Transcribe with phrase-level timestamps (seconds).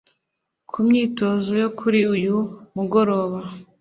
[0.69, 2.37] Ku myitozo yo kuri uyu
[2.75, 3.39] mugoroba